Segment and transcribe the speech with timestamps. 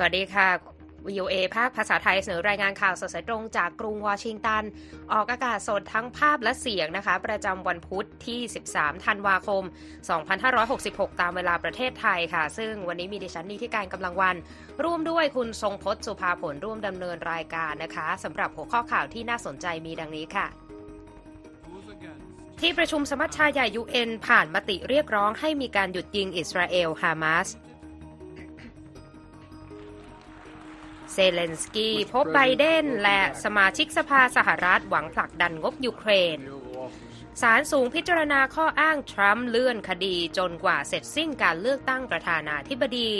[0.00, 0.48] สวัสดีค่ะ
[1.08, 4.64] VOA ภาคภาษาไทยเสนอรายงานข่าวสดตรงจากกรุงวอชิงตัน
[5.12, 8.40] ออกอากาศสดทั้งภาพและเสียงนะคะ ประจำวันพุธที่
[8.72, 9.62] 13 ธันวาคม
[10.42, 14.36] 2566 ตามเวลาประเทศไทยค่ะ ซึ่งวันนี้มีดิฉันนี่ที่การกำลังวัน
[14.84, 20.46] ร่วมด้วยคุณทรงพจน์สุภาผลร่วมดำเนินรายการนะคะสำหรับหัวข้อข่าวที่น่าสนใจมีดังนี้ค่ะ
[22.60, 27.48] ที่ประชุมสมัชชาใหญ่ UN ผ่านมติเรียกร้องให้มีการหยุดยิงอิสราเอลฮามาส
[31.20, 36.38] เซเลนสกี้พบไบเดนและสมาชิกสภาสหรัฐหวังผลักดันงบยูเครน
[37.40, 43.10] ศาลสูงพิจารณาข้ออ้างทรัมป์เลื่อนคดีจนกว่าเสร็จสิ้นการเลือกตั้งประธานาธิบดี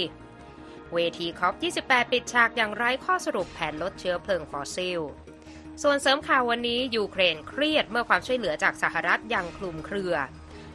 [0.95, 5.01] เวที COP28 ปิดฉากอย่างไร้ข้อสรุปแผนลดเชื้อเพลิงฟอสซิล
[5.83, 10.15] ส่วนเสริมข่าววันนี้ยูเครนเครียดเมื่อความช่วยเหลือจากสหรัฐยังคลุมเครือ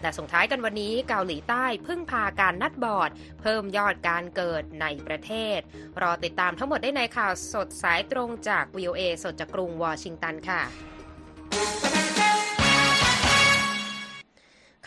[0.03, 3.09] และส่งท้ายกันวันนี้เกาหลีใต้พึ่งพาการนัดบอร์ด
[3.41, 5.59] เพิ่มยอดการเกิดในประเทศ
[6.01, 11.92] รอติดตามทั้งหมดได้ในข่าวสดสายตรงจาก VOA สดจากกรุงวอชิงตันค่ะ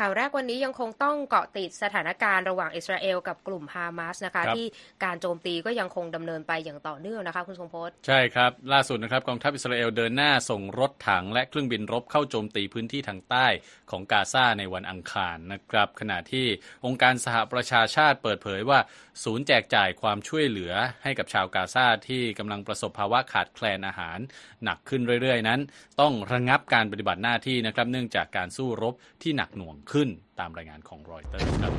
[0.00, 4.66] ข่าวแรกวันนี้ยังคงต้องเกาะติดสถานการณ์ระหว่างอิสราเอลกับกลุ่มฮามาสนะคะครับที่
[5.04, 13.46] การโจมตีก็ยังคงดำเนินไปอย่างต่อเนื่องนะคะ คุณทรงพจน์ใช่ครับ ล่าสุดนะครับกองทัพอิสราเอลเดินหน้าส่งรถถังและเครื่องบินรบเข้าโจมตีพื้นที่ทางใต้
[13.90, 16.46] ของกาซาในวันอังคารนะครับ ขณะที่
[16.86, 18.78] องค์การสหประชาชาติเปิดเผยว่า
[19.24, 20.72] ศูนย์แจกจ่ายความช่วยเหลือ
[21.02, 24.18] ให้กับชาวกาซาที่กำลังประสบภาวะขาดแคลนอาหาร
[24.64, 25.60] หนักขึ้นเรื่อยๆ นั้น
[26.00, 30.08] ต้องระงับการปฏิบัติหน้าที่นะครับเนื่องจากการสู้รบที่หนักหน่วงขึ้น
[30.40, 31.72] ตามรายงานของรอยเตอร์ครับ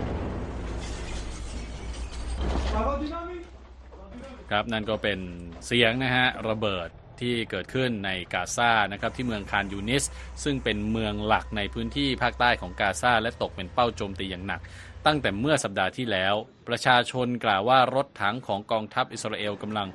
[4.52, 5.20] ครับนั่นก็เป็น
[5.66, 6.90] เสียงนะฮะระเบิด
[7.22, 10.04] ที่เกิดขึ้นในกาซานะครับที่เมืองคานยูนิส
[10.44, 14.62] ซึ่งเป็นเมืองหลักในพื้นที่ภาคใต้ของกาซาและตกเป็นเป้าโจมตีอย่างหนัก
[15.08, 16.36] ตั้งแต่เมื่อสัปดาห์ที่แล้ว
[16.68, 19.88] ประชาชนกล่าวว่ารถถังของกองทัพอิสราเอลกำลัง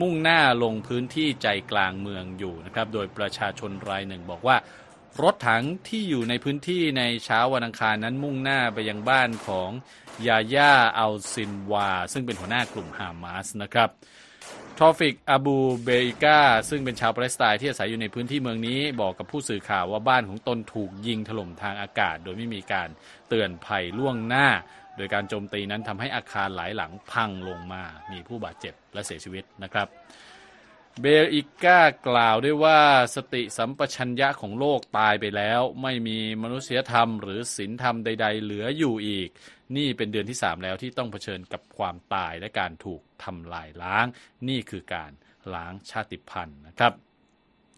[0.00, 4.56] มุ่งหน้าลงพื้นที่ใจกลางเมืองอยู่นะครับ โดยประชาชนรายหนึ่งบอกว่า
[5.22, 9.70] รถถังที่อยู่ในพื้นที่ในเช้าวันอังคารนั้นมุ่งหน้าไปยังบ้านของ
[10.26, 13.88] ยาย่าอัลซินวา ซึ่งเป็นหัวหน้ากลุ่มฮามาสนะครับ
[14.82, 16.38] ทอฟิกอาบูเบอิกา
[16.70, 22.88] ซึ่งเป็นชาวปาเลสไตน์ที่อาศัยอยู่ในพื้นที่เมืองนี้ บอกกับผู้สื่อข่าวว่าบ้านของตนถูกยิงถล่มทางอากาศ โดยไม่มีการ
[23.28, 24.48] เตือนภัยล่วงหน้า
[24.96, 27.82] โดยการโจมตีนั้นทำให้อาคารหลายหลังพังลงมา
[28.12, 29.88] มีผู้บาดเจ็บและเสียชีวิตนะครับ
[31.00, 32.80] เบลอิก้ากล่าวด้วยว่า
[33.14, 39.28] สติสัมปชัญญะของโลกตายไปแล้ว ไม่มีมนุษยธรรมหรือศีลธรรมใด ๆ เหลืออยู่อีก
[39.76, 44.06] นี่เป็นเดือนที่ 3 แล้วที่ต้องเผชิญกับความตายและการถูกทำลายล้าง
[44.48, 45.10] นี่คือการ
[45.54, 46.92] ล้างชาติพันธุ์นะครับ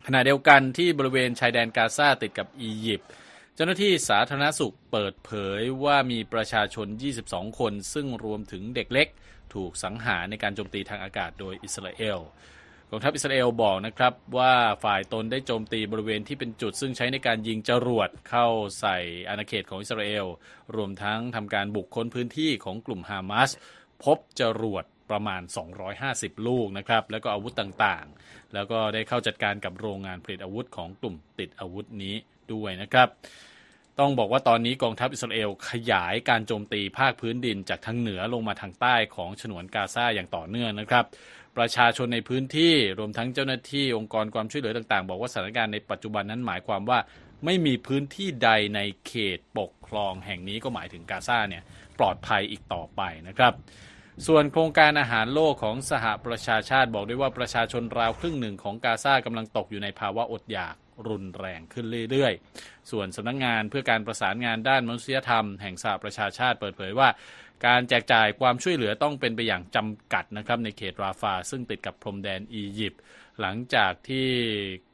[0.06, 3.09] ขณะเดียวกันที่บริเวณชายแดนกาซาติดกับอียิปต์
[3.54, 6.87] เจ้าหน้าที่สาธารณสุขเปิดเผยว่ามีประชาชน
[7.25, 9.09] 22 คน ซึ่งรวมถึงเด็กเล็ก
[9.54, 12.19] ถูกสังหารในการโจมตีทางอากาศโดยอิสราเอล
[12.94, 14.54] กองทัพอิสราเอลบอกนะครับว่า
[14.84, 18.48] ฝ่ายตนได้โจมตีบริเวณที่เป็นจุดซึ่งใช้ในการยิงจรวดเข้า
[18.80, 18.98] ใส่
[19.28, 20.26] อาณาเขตของอิสราเอล
[20.76, 23.50] รวมทั้งทำการบุกค้นพื้นที่ของกลุ่มฮามาส
[24.04, 25.42] พบจรวดประมาณ
[25.94, 32.14] 250 ลูกนะครับแล้วก็อาวุธต่างๆ แล้วก็ได้เข้าจัดการกับโรงงานผลิตอาวุธของกลุ่มติดอาวุธนี้
[32.53, 33.09] ด้วยนะครับ
[34.00, 41.04] ต้องบอกว่าตอนนี้กองทัพอิสราเอลขยายการโจมตีภาคพื้นดินจากทางเหนือลงมาทางใต้ของฉนวนกาซาอย่างต่อเนื่องนะครับ
[41.56, 46.98] ประชาชนในพื้นที่รวมทั้งเจ้าหน้าที่องค์กรความช่วยเหลือต่างๆ บอกว่าสถานการณ์ในปัจจุบันนั้นหมายความว่า
[47.44, 51.62] ไม่มีพื้นที่ใดในเขตปกครองแห่งนี้ก็หมายถึงกาซาเนี่ย
[51.98, 53.53] ปลอดภัยอีกต่อไปนะครับ
[54.26, 60.74] ส่วนโครงการอาหารโลกของสหประชาชาติบอกด้วยว่าประชาชนราวครึ่งหนึ่งของกาซากำลังตกอยู่ในภาวะอดอยาก
[61.08, 67.08] รุนแรงขึ้นเรื่อยๆ ส่วนสำนักงงานเพื่อการประสานงานด้านมนุษยธรรมแห่งสหประชาชาติเปิดเผยว่า
[67.66, 73.00] การแจกจ่ายความช่วยเหลือต้องเป็นไปอย่างจำกัดนะครับในเขตราฟาซึ่งติดกับพรมแดนอียิปต์
[73.41, 74.28] หลังจากที่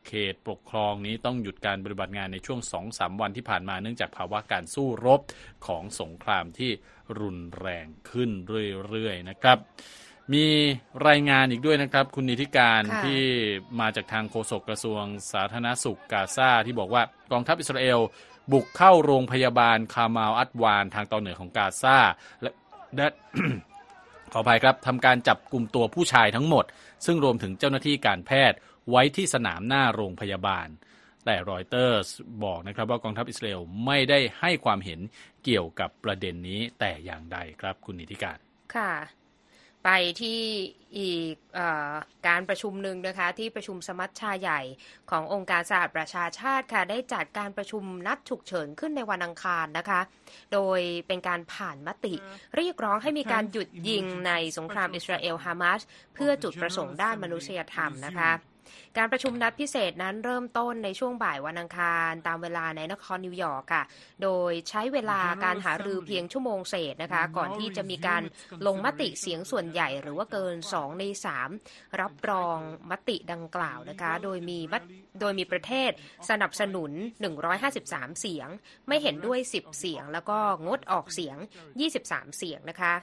[0.07, 2.61] เขตปกครองนี้ต้องหยุดการปฏิบัติงานในช่วง
[2.91, 5.21] 2-3 วันที่ผ่านมาเนื่องจากภาวะการสู้รบ
[5.67, 6.71] ของสงครามที่
[7.21, 8.31] รุนแรงขึ้น
[8.89, 9.59] เรื่อยๆนะครับ
[10.35, 10.47] มี
[11.09, 13.23] รายงานอีกด้วยนะครับ คุณนิติการค่ะที่
[13.81, 15.03] มาจากทางโฆษกกระทรวง
[15.33, 17.03] สาธารณสุขกาซาที่บอกว่า
[17.33, 17.99] กองทัพอิสราเอล
[18.53, 21.99] บุกเข้าโรงพยาบาลคามาลอัดวานทางตอนเหนือของกาซา
[22.43, 22.51] และ
[22.97, 23.09] และ
[24.33, 26.65] ขออภัยครับทำการจับกลุ่มตัวผู้ชายทั้งหมด
[27.07, 28.59] ซึ่งรวมถึงเจ้าหน้าที่การแพทย์
[28.91, 30.69] ไว้ที่สนามหน้าโรงพยาบาล
[31.25, 32.09] แต่รอยเตอร์ส
[32.45, 35.01] บอกนะครับว่ากองทัพอิสราเอลไม่ได้ให้ความเห็น
[35.45, 38.39] เกี่ยวกับประเด็นนี้แต่อย่างใดครับคุณนิติการ
[38.77, 38.93] ค่ะ
[39.85, 39.89] ไป
[40.21, 40.41] ที่
[40.99, 41.61] อีกเอ
[41.91, 41.95] อ
[42.29, 44.61] การประชุมหนึ่งนะคะ ที่ประชุมสมัชชาใหญ่
[45.11, 50.01] ขององค์การสหประชาชาติค่ะ ได้จัดการประชุมนัดฉุกเฉินขึ้นในวันอังคารนะคะ
[50.53, 52.15] โดยเป็นการผ่านมติ
[52.57, 55.81] เรียกร้องให้มีการหยุดยิงในสงครามอิสราเอลฮามาส
[56.15, 58.31] เพื่อจุดประสงค์ด้านมนุษยธรรมนะคะ
[58.99, 63.85] การประชุมนัดพิเศษนั้นเริ่มต้นในช่วงบ่ายวันอังคาร ตามเวลาในนครนิวยอร์กค่ะ
[64.23, 68.23] โดยใช้เวลาการหารือเพียงชั่วโมงเศษนะคะ ก่อนที่จะมีการ
[68.67, 71.05] ลงมติเสียงส่วนใหญ่หรือว่าเกิน 2 ใน
[71.53, 72.59] 3 รับรอง
[72.91, 74.83] มติดังกล่าวนะคะ โดยมีมต
[75.21, 75.91] โดยมีประเทศ
[76.31, 76.93] สนับสนุน
[77.57, 78.49] 153 เสียง
[78.89, 81.37] ไม่เห็นด้วย 10 เสียง แล้วก็งดออกเสียง
[81.89, 82.95] 23 เสียงนะคะ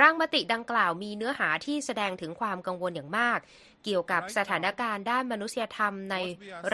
[0.00, 3.38] ร่างมติดังกล่าวมีเนื้อหาที่แสดงถึงความกังวลอย่างมาก
[3.84, 6.16] เกี่ยวกับสถานการณ์ด้านมนุษยธรรมใน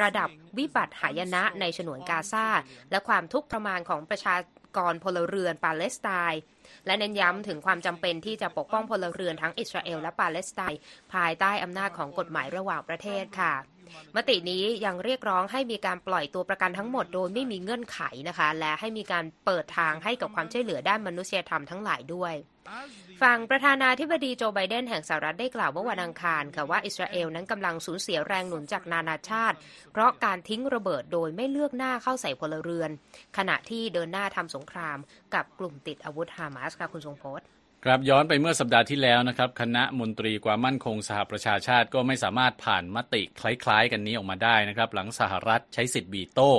[0.00, 0.28] ระดับ
[0.58, 2.46] วิบัติหายนะในฉนวนกาซา
[2.90, 4.36] และความทุกข์ประมาณของประชา
[4.76, 6.40] กรพลเรือนปาเลสไตน์
[6.86, 10.80] และเน้นย้ำถึงความจำเป็นที่จะปกป้องพลเรือนทั้งอิสราเอลและปาเลสไตน์
[11.12, 13.54] ภายใต้อำนาจของกฎหมายระหว่างประเทศค่ะ
[14.16, 22.34] มตินี้ยังเรียกร้องให้มีการปล่อยตัวประกันทั้งหมดโดยไม่มีเงื่อนไขนะคะ และให้มีการเปิดทางให้กับความช่วยเหลือด้านมนุษยธรรมทั้งหลายด้วย
[23.22, 29.56] ฝั่งประธานาธิบดีโจไบเดนแห่งสหรัฐได้กล่าวเมื่อวันอังคารค่ะว่าอิสราเอลนั้นกำลังสูญเสียแรงหนุนจากนานาชาติ
[29.92, 32.90] เพราะการทิ้งระเบิดโดยไม่เลือกหน้าเข้าใส่พลเรือน
[33.36, 34.98] ขณะที่เดินหน้าทำสงคราม
[35.34, 37.46] กับกลุ่มติดอาวุธฮามาสค่ะคุณทรงพจน์
[37.88, 46.50] ครับย้อนไปเมื่อสัปดาห์ที่แล้วนะครับ คณะมนตรีความมั่นคงสหประชาชาติก็ไม่สามารถผ่านมติคล้ายๆ กันนี้ออกมาได้นะครับ หลังสหรัฐใช้สิทธิ์บีโต้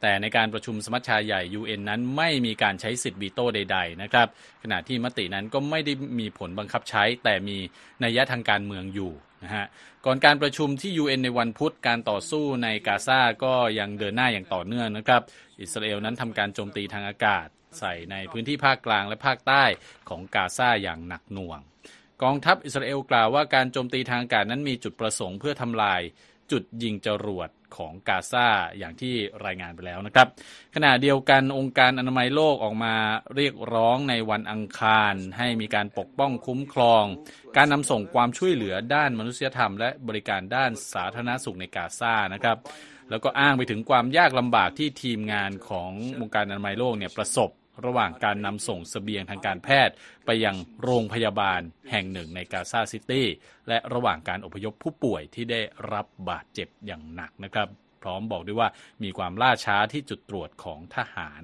[0.00, 4.28] แต่ในการประชุมสมัชชาใหญ่ UN นั้นไม่มีการใช้สิทธิ์บีโต้ใด ๆ นะครับ
[4.62, 7.58] ขณะที่มตินั้นก็ไม่ได้มีผลบังคับใช้ แต่มี
[8.04, 9.12] นัยยะทางการเมืองอยู่
[9.44, 9.66] นะฮะ
[10.06, 15.22] ก่อนการประชุมที่ UN ในวันพุธการต่อสู้ในกาซาก็ยังเดินหน้าอย่างต่อเนื่องนะครับ
[15.60, 17.48] อิสราเอลนั้นทำการโจมตีทางอากาศ
[17.78, 19.64] ใส่ในพื้นที่ภาคกลางและภาคใต้
[20.08, 21.60] ของกาซาอย่างหนักหน่วง
[22.22, 26.00] กองทัพอิสราเอลกล่าวว่าการโจมตีทางอากาศนั้นมีจุดประสงค์เพื่อทำลาย
[26.52, 28.48] จุดยิงจรวดของกาซา
[28.78, 29.14] อย่างที่
[29.46, 30.28] รายงานไปแล้วนะครับ
[30.74, 32.94] ขณะเดียวกันองค์การอนามัยโลกออกมา
[33.36, 37.04] เรียกร้องในวันอังคาร ให้มีการปกป้องคุ้มครอง
[37.56, 42.58] การนำส่งความช่วยเหลือด้านมนุษยธรรม และบริการด้านสาธารณสุขในกาซานะครับ
[43.10, 47.50] แล้วก็อ้างไปถึงความยากลำบากที่ทีมงานขององค์การอนามัยโลกเนี่ยประสบ
[47.84, 49.94] ระหว่างการนำส่งสเสบียงทางการแพทย์
[50.26, 51.60] ไปยังโรงพยาบาล
[51.90, 53.26] แห่งหนึ่งในกาซาซิตี้
[53.68, 55.60] และระหว่างการอพยพผู้ป่วยที่ได้
[55.92, 57.68] รับบาดเจ็บอย่างหนักนะครับ
[58.02, 58.68] พร้อมบอกด้วยว่า
[59.02, 61.42] มีความล่าช้าที่จุดตรวจของทหาร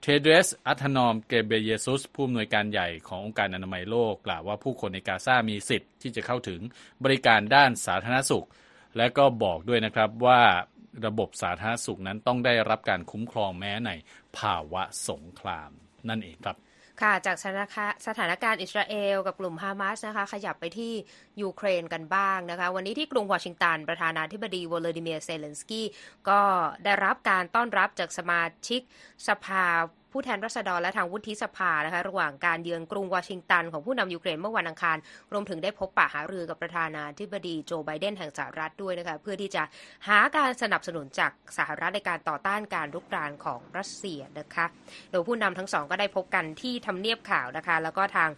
[0.00, 6.60] เทเดรส อัธนอม เกเบเยซุส ผู้อำนวยการใหญ่ขององค์การอนามัยโลก กล่าวว่าผู้คนในกาซามีสิทธิ์ที่จะเข้าถึง
[7.04, 8.46] บริการด้านสาธารณสุข
[8.96, 10.40] และก็บอกด้วยนะครับว่า
[11.06, 13.90] ระบบสาธารณสุขนั้นต้องได้รับการคุ้มครองแม้ใน
[14.38, 15.70] ภาวะสงคราม
[16.08, 16.56] นั่นเองครับ
[17.02, 17.36] ค่ะจาก
[18.06, 20.92] สถานการณ์อิสราเอลกับกลุ่มฮามาสนะคะ ขยับไปที่
[21.42, 25.86] ยูเครนกันบ้างนะคะ วันนี้ที่กรุงวอชิงตัน ประธานาธิบดีวลาดิเมียร์เซเลนสกี้
[26.28, 26.40] ก็
[26.84, 28.80] ได้รับการต้อนรับจากสมาชิก
[29.28, 29.64] สภา
[30.12, 34.96] ผู้แทนราษฎรและทางวุฒิสภานะคะระหว่างการเยือนกรุงวอชิงตันของผู้นำยูเครนเมื่อวันอังคาร
[35.32, 39.62] รวมถึงได้พบปะหารือกับประธานาธิบดีโจไบเดนแห่งสหรัฐด้วยนะคะเพื่อที่จะ
[40.08, 44.66] หาการสนับสนุนจากสหรัฐในการต่อต้านการรุกรานของรัสเซียนะคะ
[45.10, 48.30] โดยผู้นำทั้งสองก็ได้พบกันที่ทำเนียบข่าวนะคะแล้วก็ทาง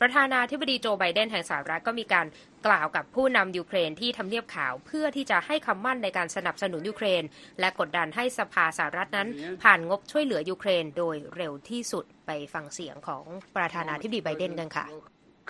[0.00, 2.26] ประธานาธิบดีโจไบเดนแห่งสหรัฐก็มีการ
[2.66, 7.22] กล่าวกับผู้นำยูเครนที่ทำเนียบข่าวเพื่อที่จะให้คำมั่นในการสนับสนุนยูเครน
[7.60, 9.28] และกดดันให้สภาสหรัฐนั้น
[9.62, 13.24] ผ่านงบช่วยเหลือยูเครนโดยเร็วที่สุดไปฟังเสียงของ
[13.56, 14.86] ประธานาธิบดีไบเดนกันค่ะ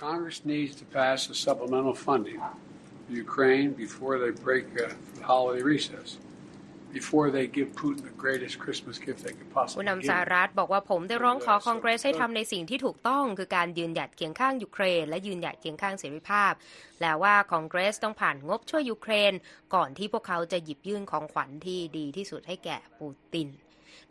[0.09, 2.40] Congress needs to pass a supplemental funding
[3.05, 6.09] for Ukraine before they break uh, for the holiday recess,
[6.99, 9.49] before they give Putin the greatest Christmas gift they could possibly give.
[9.54, 16.52] ผู้นำสหรัฐบอกว่าผมได้ร้องขอคองเกรสให้ทำในสิ่งที่ถูกต้อง คือการยืนหยัดเคียงข้างยูเครน และยืนหยัดเคียงข้างเสรีภาพ
[17.00, 19.32] และว่าคองเกรสต้องผ่านงบช่วยยูเครน
[19.75, 23.50] ก่อนที่พวกเขาจะหยิบยื่นของขวัญที่ดีที่สุดให้แก่ปูติน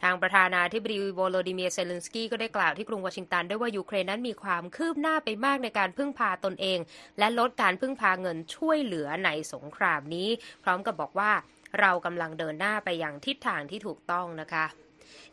[0.03, 6.79] ทางประธานาธิบดีโวโลดิเมียร์เซเลนสกี้ก็ได้กล่าวที่กรุงวอชิงตันด้วยว่ายูเครนนั้นมีความคืบหน้าไปมากในการพึ่งพาตนเอง
[7.19, 10.29] และลดการพึ่งพาเงินช่วยเหลือในสงครามนี้
[10.63, 11.31] พร้อมกับบอกว่า
[11.79, 14.65] เรากำลังเดินหน้าไปอย่างทิศทางที่ถูกต้องนะคะ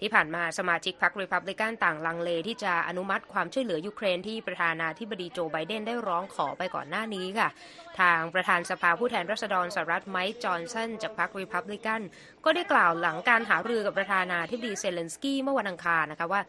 [0.01, 7.49] ที่ผ่านมาสมาชิกพรรครีพับลิกันต่างลังเลที่จะอนุมัติความช่วยเหลือยูเครนที่ประธานาธิบดีโจไบเดนได้ร้องขอไปก่อนหน้านี้ค่ะ
[8.01, 12.03] ทางประธานสภาผู้แทนราษฎรสหรัฐไมค์จอห์นสันจากพรรครีพับลิกัน
[12.45, 16.41] ก็ได้กล่าวหลังการหารือกับประธานาธิบดีเซเลนสกี้เมื่อวันอังคารนะคะว่า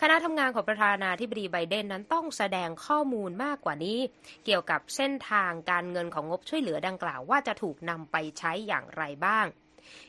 [0.00, 3.98] คณะทำงานของประธานาธิบดีไบเดนนั้นต้องแสดงข้อมูลมากกว่านี้
[4.44, 9.46] เกี่ยวกับเส้นทางการเงินของงบช่วยเหลือดังกล่าวว่าจะถูกนำไปใช้อย่างไรบ้าง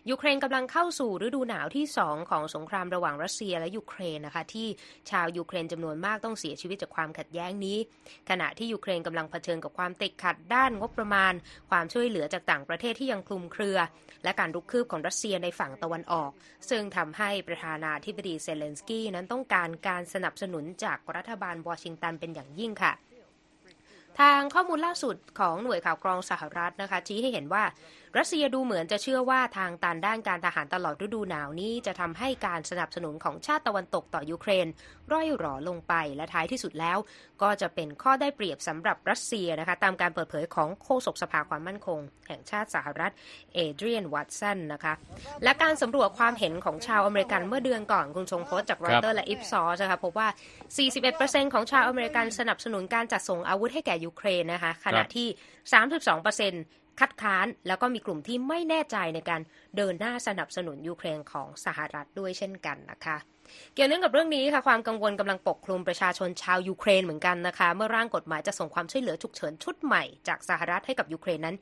[0.09, 4.67] ยูเครนกำลังเข้าสู่ฤดูหนาวที่ 2 ของสงครามระหว่างรัสเซียและยูเครนนะคะที่
[5.09, 7.77] ชาวยูเครนจำนวนมากต้องเสียชีวิตจากความขัดแย้งนี้
[8.29, 11.33] ขณะที่ยูเครนกำลังเผชิญกับความติดขัดด้านงบประมาณ
[11.69, 13.77] ความช่วยเหลือจากต่างประเทศที่ยังคลุมเครือ
[14.23, 16.31] และการรุกคืบของรัสเซียในฝั่งตะวันออก
[16.69, 22.93] ซึ่งทำให้ประธานาธิบดีเซเลนสกี้นั้นต้องการการสนับสนุนจากรัฐบาลวอชิงตันเป็นอย่างยิ่งค่ะ
[24.19, 27.63] ทางข้อมูลล่าสุดของหน่วยข่าวกรองสหรัฐนะคะ ชี้ให้เห็นว่า
[28.17, 34.67] รัสเซียดูเหมือนจะเชื่อว่าทางตันด้านการทหารตลอดฤดูหนาวนี้จะทำให้การสนับสนุนของชาติตะวันตกต่อยูเครน
[35.11, 36.97] ร่อยหรอลงไปและท้ายที่สุดแล้ว
[37.41, 43.11] ก็จะเป็นข้อได้เปรียบสำหรับรัสเซียนะคะ ตามการเปิดเผยของโฆษกสภาความมั่นคง แห่งชาติสหรัฐ
[43.53, 44.93] เอเดรียนวัตสันนะคะ
[45.43, 50.27] และการสำรวจความเห็นของชาวอเมริกันเมื่อเดือนก่อนคุณทรงโพสต์จากรอยเตอร์และอิปซอสนะคะพบว่า
[50.91, 55.27] 41%ของชาวอเมริกันสนับสนุนการจัดส่งอาวุธให้แก่ยูเครนนะคะ ขณะที่
[56.53, 59.41] 32%คัดค้าน แล้วก็มีกลุ่มที่ไม่แน่ใจในการ
[59.77, 63.17] เดินหน้าสนับสนุนยูเครนของสหรัฐด้วยเช่นกันนะคะ
[63.73, 71.55] เกี่ยวเนื่องกับเรื่องนี้ค่ะ ความกังวลกำลังปกคลุมประชาชนชาวยูเครนเหมือนกันนะคะ เมื่อร่างกฎหมายจะส่งความช่วยเหลือฉุกเฉินชุดใหม่จากสหรัฐให้กับยูเครนนั้น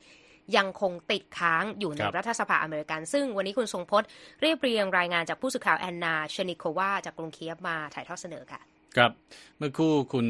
[0.56, 4.08] ยังคงติดค้างอยู่ในครับรัฐสภาอเมริกัน ซึ่งวันนี้คุณทรงพจน์
[4.40, 8.60] เรียบเรียงรายงานจากผู้สื่อข่าวแอนนาเชนิโควาจากกรุงเคียฟมาถ่ายทอดเสนอค่ะ
[8.96, 9.10] ครับ
[9.58, 10.26] เมื่อครู่คุณ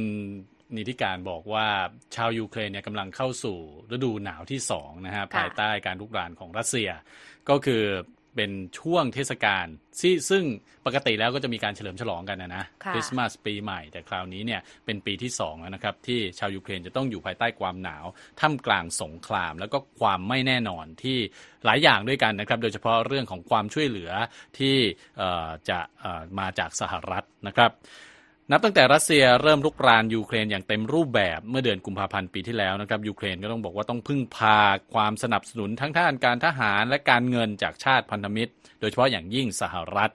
[0.77, 1.67] นิติการบอกว่า
[2.15, 3.59] ชาวยูเครนเนี่ยกำลังเข้าสู่
[3.93, 6.91] ฤดูหนาวที่สองนะฮะภายใต้การลุกรานของรัสเซีย
[7.49, 7.83] ก็คือ
[8.37, 9.67] เป็นช่วงเทศกาล
[10.01, 10.45] ที่ซึ่ง
[10.87, 18.05] ปกติแล้วก็จะมีการเฉลิมฉลองกันนะนะค่ะคริสต์มาสปีใหม่ แต่คราวนี้เนี่ยเป็นปีที่สองแล้วนะครับ ที่ชาวยูเครนจะต้องอยู่ภายใต้ความหนาว
[18.41, 21.19] ท่ามกลางสงคราม แล้วก็ความไม่แน่นอนที่
[21.65, 24.11] หลายอย่างด้วยกันนะครับ โดยเฉพาะเรื่องของความช่วยเหลือ
[24.59, 24.77] ที่
[25.19, 27.71] เอ่อจะเอ่อมาจากสหรัฐนะครับ
[28.51, 34.59] นับตั้งแต่รัสเซียเริ่มลุกรานยูเครนอย่างเต็มรูปแบบเมื่อเดือนกุมภาพันธ์ปีที่แล้วนะครับยูเครนก็ต้องบอกว่าต้องพึ่งพา
[34.95, 40.13] ความสนับสนุนทั้งด้านการทหารและการเงินจากชาติพันธมิตร โดยเฉพาะอย่างยิ่งสหรัฐ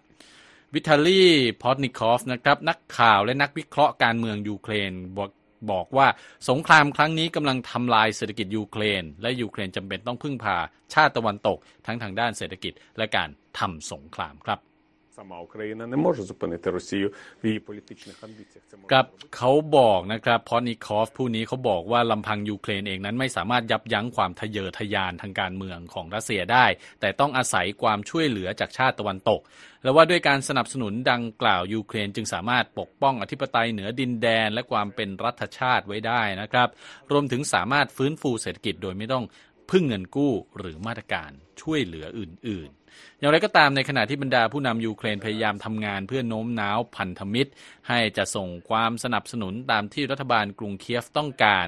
[0.74, 1.24] วิทาลี
[1.62, 5.32] พอตนิคอฟนะครับนักข่าวและนักวิเคราะห์การเมืองยูเครนบอก
[5.72, 6.08] บอกว่า
[6.50, 10.58] สงครามครั้งนี้กำลังทำลายเศรษฐกิจยูเครน และยูเครนจำเป็นต้องพึ่งพา
[10.94, 14.71] ชาติตะวันตก ทั้งทางด้านเศรษฐกิจและการทำสงครามครับ
[15.17, 18.65] Сама Україна не може зупинити Росію в її політичних амбіціях.
[18.71, 26.67] Це може ครับ зробити เขาบอกนะครับพอนิคอฟผู้นี้เขาบอกว่าลำพังยูเครนเองนั้นไม่สามารถยับยั้งความทะเยอทะยานทางการเมืองของรัสเซียได้
[27.01, 29.41] แต่ต้องอาศัยความช่วยเหลือจากชาติตะวันตก
[29.83, 36.69] และว่าด้วยการสนับสนุนดังกล่าวยูเครนจึงสามารถปกป้องอธิปไตยเหนือดินแดน และความเป็นรัฐชาติไว้ได้นะครับ
[37.13, 39.25] รวมถึงสามารถฟื้นฟูเศรษฐกิจโดยไม่ต้อง
[39.71, 41.31] พึ่งเงินกู้หรือมาตรการ
[41.61, 42.80] ช่วยเหลืออื่น ๆ
[43.20, 47.52] อย่างไรก็ตามในขณะที่บรรดาผู้นำยูเครนพยายามทำงานเพื่อโน้มน้าวพันธมิตร
[47.88, 51.68] ให้จะส่งความสนับสนุนตามที่รัฐบาลกรุงเคียฟต้องการ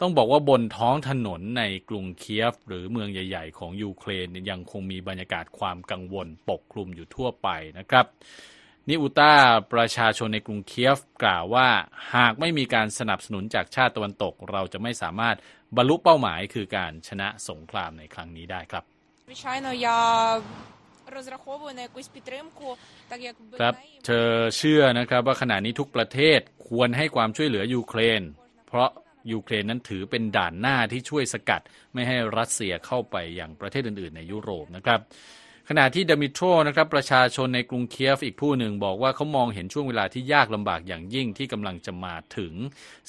[0.00, 8.06] ต้องบอกว่าบนท้องถนนในกรุงเคียฟ หรือเมืองใหญ่ ๆ ของยูเครนยยังคงมีบรรยากาศความกังวลปกคลุมอยู่ทั่วไปนะครับ
[8.88, 9.32] นิอุต้า
[9.72, 11.68] ประชาชนในกรุงเคียฟกล่าวว่า
[12.14, 15.36] หากไม่มีการสนับสนุนจากชาติตะวันตก เราจะไม่สามารถ
[15.76, 18.93] บรรลุเป้าหมายคือการชนะสงครามในครั้งนี้ได้ครับ
[19.25, 20.41] Звичайно, я
[21.15, 22.77] розраховую на якусь підтримку,
[23.09, 23.73] так як ครับ
[24.05, 28.21] เธอเชื่อนะครับว่าขณะนี้ทุกประเทศควรให้ความช่วยเหลือยูเครน
[28.67, 28.89] เพราะ
[29.31, 31.61] ยูเครนนั้นถือเป็นด่านหน้าที่ช่วยสกัด
[31.93, 34.99] ไม่ให้รัสเซียเข้าไปอย่างประเทศอื่น ๆ ในยุโรปนะครับ
[35.69, 42.53] ขณะที่เดมิโตรนะครับประชาชนในกรุงเคียฟอีกผู้หนึ่งบอกว่าเขามองเห็นช่วงเวลาที่ยากลำบากอย่างยิ่งที่กำลังจะมาถึง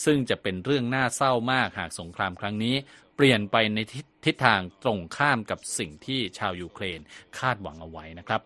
[0.04, 2.76] ซึ่งจะเป็นเรื่องน่าเศร้ามากหากสงครามครั้งนี้
[3.16, 7.00] เปลี่ยนไปในทิศทิศทางตรงข้ามกับสิ่งที่ชาวยูเครน
[7.38, 8.42] คาดหวังเอาไว้นะครับ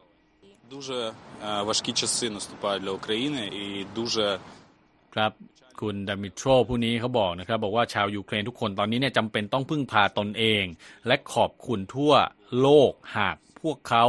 [0.74, 1.12] Дуже
[1.48, 3.66] е, важкі часи наступають для України і
[3.98, 4.38] дуже
[5.14, 5.32] ครับ
[5.80, 10.64] คุณดามิโตรผู้นี้เขาบอกนะครับ บอกว่าชาวยูเครนทุกคนตอนนี้เนี่ยจำเป็นต้องพึ่งพาตนเอง
[11.06, 12.12] และขอบคุณทั่ว
[12.60, 14.04] โลกหากพวกเขา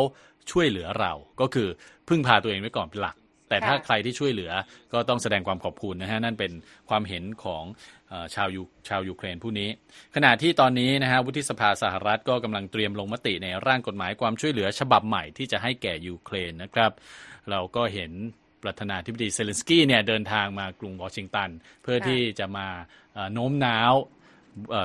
[0.52, 1.68] ช่วยเหลือเรา ก็คือ
[2.08, 3.16] พึ่งพาตัวเองไว้ก่อนเป็นหลัก
[3.51, 4.53] แต่ถ้าค่ะใครที่ช่วยเหลือ
[4.93, 6.53] ก็ต้องแสดงความขอบคุณนะฮะนั่นเป็น
[6.89, 7.65] ความเห็นของ
[8.09, 9.69] เออชาวยูชาวยูเครนผู้นี้
[10.15, 16.93] ขณะที่ตอนนี้นะฮะวุฒิสภาสหรัฐก็กำลังเตรียมลงมติในร่างกฎหมายความช่วยเหลือฉบับใหม่ที่จะให้แก่ยูเครนนะครับ
[17.51, 18.13] เราก็เห็น
[18.63, 21.51] ประธานาธิบดีเซเลนสกี้เนี่ยเดินทางมากรุงวอชิงตัน
[21.83, 22.67] เพื่อค่ะที่จะมา
[23.15, 24.20] เอ่อโน้มน้าวเอ่อ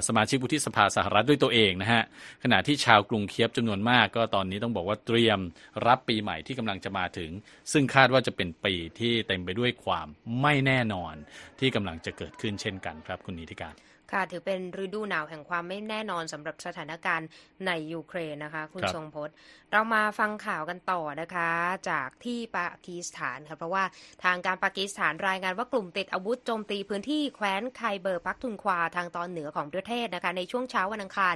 [0.07, 2.03] สมาชิกวุฒิสภาสหรัฐด้วยตัวเองนะฮะ
[2.43, 5.39] ขณะที่ชาวกรุงเคียฟจำนวนมาก ก็ตอนนี้ต้องบอกว่าเตรียม
[5.87, 7.31] รับปีใหม่ที่กำลังจะมาถึง
[7.71, 10.07] ซึ่งคาดว่าจะเป็นปีที่เต็มไปด้วยความ
[10.41, 11.13] ไม่แน่นอน
[11.59, 13.75] ที่กำลังจะเกิดขึ้นเช่นกันครับคุณนิติการ
[14.11, 17.27] ค่ะถือเป็นฤดูหนาวแห่งความไม่แน่นอนสำหรับสถานการณ์
[17.65, 19.33] ในยูเครนนะคะ คุณครับทรงพจน์
[19.71, 21.49] เรามาฟังข่าวกันต่อนะคะ
[21.89, 23.83] จากที่ปากีสถานค่ะเพราะว่า
[24.23, 31.35] ทางการปากีสถานรายงานว่ากลุ่มติดอาวุธโจมตีพื้นที่แคว้นไคเบอร์ปักทุนควาทางตอนเหนือของประเทศนะคะ ในช่วงเช้าวันอังคาร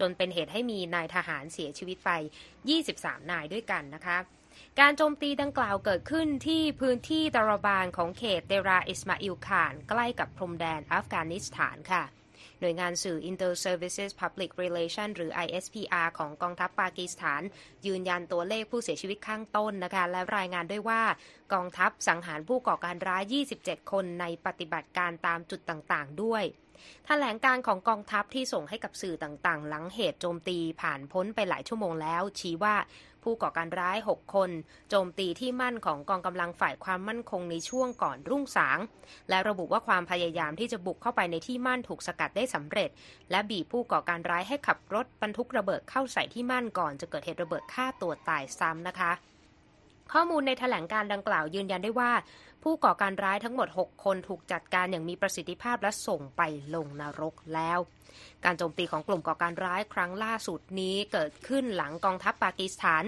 [0.00, 2.10] จนเป็นเหตุให้มีนายทหารเสียชีวิตไป
[2.70, 4.18] 23 นายด้วยกันนะคะ
[4.80, 12.04] การโจมตีดังกล่าวเกิดขึ้นที่พื้นที่ตารบานของเขตเดราอิสมาอิลคาน ใกล้กับพรมแดนอัฟกานิสถานค่ะ
[12.60, 17.42] หน่วยงานสื่อ Inter Services Public Relation หรือ ISPR ของกองทัพปากีสถาน
[17.86, 21.02] ยืนยันตัวเลขผู้เสียชีวิตข้างต้นนะคะ และรายงานด้วยว่า
[21.52, 23.22] กองทัพสังหารผู้ก่อการร้าย
[23.58, 26.44] 27 คนในปฏิบัติการตามจุดต่างๆ ด้วย
[27.06, 32.76] แถลงการของกองทัพที่ส่งให้กับสื่อต่างๆ หลังเหตุโจมตีผ่านพ้นไปหลายชั่วโมงแล้ว ชี้ว่า
[33.24, 34.50] ผู้ก่อการร้าย 6 คน
[34.90, 38.78] โจมตีที่มั่นของกองกำลังฝ่ายความมั่นคงในช่วงก่อนรุ่งสาง
[39.28, 42.90] และระบุว่าความพยายามที่จะบุกเข้าไปในที่มั่นถูกสกัดได้สำเร็จ
[43.30, 49.12] และบีบผู้ก่อการร้ายให้ขับรถบรรทุกระเบิดเข้าใส่ที่มั่นก่อนจะเกิดเหตุระเบิดฆ่าตัวตายซ้ำนะคะ
[50.12, 52.12] ข้อมูลในแถลงการดังกล่าวยืนยันได้ว่า
[52.62, 56.42] ผู้ก่อการร้ายทั้งหมด 6 คนถูกจัดการอย่างมีประสิทธิภาพและส่งไป
[56.74, 57.78] ลงนรกแล้ว
[58.44, 63.02] การโจมตีของกลุ่มก่อการร้ายครั้งล่าสุดนี้เกิดขึ้นหลังกองทัพปากีสถาน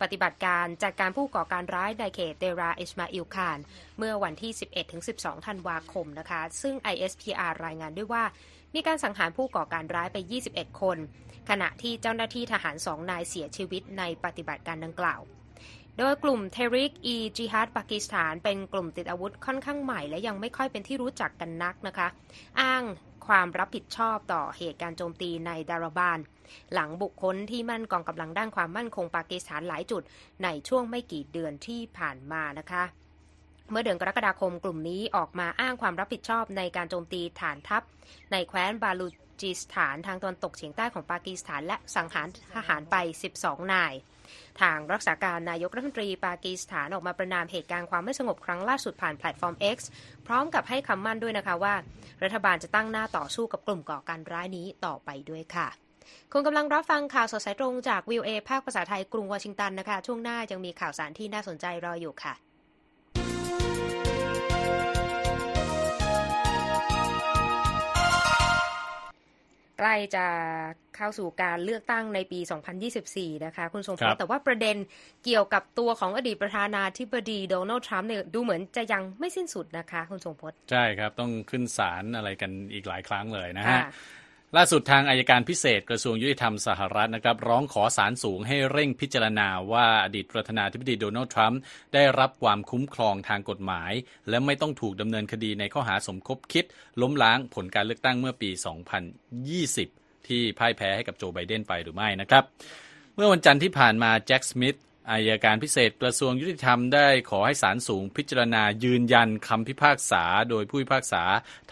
[0.00, 3.58] ปฏิบัติการจัดการผู้ก่อการร้ายในเขตเดราอิสมาอิลคาน
[3.98, 4.52] เมื่อวันที่
[4.98, 8.24] 11-12 ธันวาคมนะคะ ซึ่ง ISPR รายงานด้วยว่า
[8.74, 10.16] มีการสังหารผู้ก่อการร้ายไป
[10.50, 10.98] 21 คน
[11.50, 15.20] ขณะที่เจ้าหน้าที่ทหารสองนายเสียชีวิตในปฏิบัติการดังกล่าว
[15.98, 22.08] โดยกลุ่มเทริกอีจิฮัดปากีสถานเป็นกลุ่มติดอาวุธค่อนข้างใหม่ และยังไม่ค่อยเป็นที่รู้จักกันนักนะคะ
[22.60, 22.82] อ้าง
[23.26, 26.18] ความรับผิดชอบต่อเหตุการณ์โจมตีในดาราบาน
[26.74, 30.02] หลังบุคคลที่มั่นกองกำลังด้านความมั่นคงปากีสถานหลายจุด
[30.44, 32.84] ในช่วงไม่กี่เดือนที่ผ่านมานะคะ
[33.70, 37.82] เมื่อเดือนกรกฎาคมกลุ่มนี้ออกมาอ้างความรับผิดชอบในการโจมตีฐานทัพ
[38.32, 39.08] ในแคว้นบาลู
[39.40, 42.96] จิสถานทางตะวันตกเฉียงใต้ของปากีสถานและสังหารทหารไป
[43.34, 43.92] 12 นาย
[44.60, 49.78] ทางรักษาการนายกรัฐมนตรีปากีสถานออกมาประนามเหตุการณ์ความไม่สงบครั้งล่าสุดผ่านแพลตฟอร์ม X
[50.26, 51.74] พร้อมกับให้คำมั่นด้วยนะคะว่า
[52.22, 55.68] รัฐบาลจะตั้งหน้าต่อสู้กับกลุ่มก่อการร้ายนี้ต่อไปด้วยค่ะ
[56.32, 62.34] คุณกำลังรับฟังข่าวสดสายตรงจากวิวเอภาคภาษาไทยกรุงวอชิงตันนะคะ ช่วงหน้ายังมีข่าวสารที่น่าสนใจรออยู่ค่ะ
[69.78, 70.24] ใกล้จะ
[70.96, 72.40] เข้าสู่การเลือกตั้งในปี
[72.92, 74.76] 2024 นะคะ คุณทรงพครัจบน์แต่ว่าประเด็น
[75.24, 83.84] เกี่ยวกับตัวของอดีตประธานาธิบดีโดนัลด์ทรัมป์เนี่ยดูเหมือนจะยังไม่สิ้นสุดนะคะ คุณทรงพจน์ใช่ครับ ต้องขึ้นศาลอะไรกันอีกหลายครั้งเลยนะฮะค่ะ
[84.56, 91.60] ล่าสุดทางอายการพิเศษกระทรวงยุติธรรมสหรัฐนะครับร้องขอศาลสูงให้เร่งพิจารณาว่าอดีตประธานาธิบดีโดนัลด์ทรัมป์
[91.94, 93.92] ได้รับความคุ้มครองทางกฎหมาย
[94.28, 96.64] และไม่ต้องถูกดำเนินคดีในข้อหาสมคบคิด
[97.00, 98.50] ล้มล้างผลการเลือกตั้งเมื่อปี
[99.38, 102.44] 2020 ที่พ่ายแพ้ให้กับโจไบเดนไปหรือไม่นะครับ
[103.14, 104.78] เมื่อวันจันทร์ที่ผ่านมาแจ็คสมิธ
[105.10, 111.22] อายการพิเศษกระทรวงยุติธรรมได้ขอให้ศาลสูงพิจารณายืนยันคำพิพากษา โดยผู้พิพากษา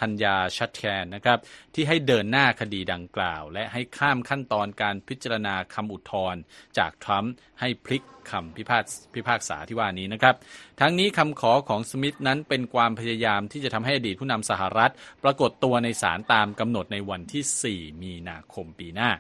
[0.01, 1.39] ธัญญาชัดแคนนะครับ
[1.75, 6.41] ที่ให้เดินหน้าคดีดังกล่าว และให้ข้ามขั้นตอนการพิจารณาคำอุทธรณ์
[6.79, 10.35] จากทรัมป์ให้พลิกคำพิพากษพิพากษาที่ว่านี้นะครับ
[10.81, 14.93] ทั้งนี้คำขอของสมิธนั้นเป็นความพยายามที่จะทำให้อดีตผู้นำสหรัฐ
[15.23, 19.11] ปรากฏตัวในศาลตามกำหนดในวันที่ 4 มีนาคมปีหน้า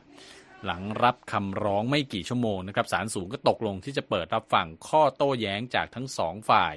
[0.64, 6.74] หลังรับคำร้องไม่กี่ชั่วโมงนะครับศาลสูงก็ตกลงที่จะเปิดรับฟังข้อโต้แย้งจากทั้งสองฝ่าย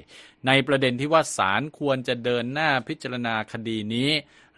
[0.47, 4.11] ในประเด็นที่ว่าศาลควรจะเดินหน้าพิจารณาคดีนี้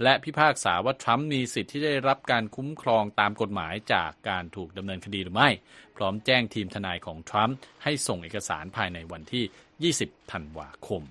[0.03, 5.49] และพิพากษาว่าทรัมป์มีสิทธิ์ที่ได้รับการคุ้มครองตามกฎหมายจากการถูกดำเนินคดีหรือไม่
[5.95, 11.03] พร้อมแจ้งทีมทนายของทรัมป์ให้ส่งเอกสารภายในวันที่ 20 ธันวาคม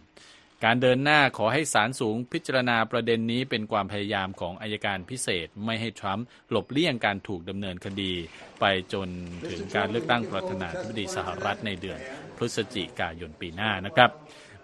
[0.65, 8.13] การเดินหน้าขอให้ศาลสูงพิจารณาประเด็นนี้เป็นความพยายามของอายการพิเศษไม่ให้ทรัมป์หลบเลี่ยงการถูกดำเนินคดี
[8.61, 9.09] ไปจน
[9.51, 11.99] ถึงการเลือกตั้งประธานาธิบดีสหรัฐในเดือน
[12.37, 14.11] พฤศจิกายนปีหน้านะครับ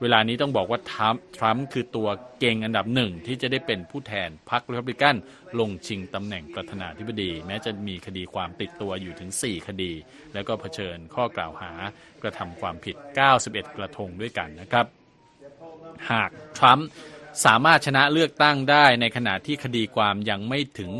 [0.00, 2.08] เวลานี้ต้องบอกว่าทรัมป์ทรัมป์คือตัว
[2.40, 5.16] เก่งอันดับหนึ่งที่จะได้เป็นผู้แทนพรรครีพับลิกัน
[5.60, 9.92] ลงชิงตำแหน่งประธานาธิบดี แม้จะมีคดีความติดตัวอยู่ถึง 4 คดี
[10.34, 11.72] แล้วก็เผชิญข้อกล่าวหา
[12.22, 12.96] กระทำความผิด
[13.36, 14.86] 91 กระทงด้วยกันนะครับ
[16.10, 16.88] หากทรัมป์
[17.44, 20.92] สามารถชนะเลือกตั้งได้ในขณะที่คดีความยังไม่ถึง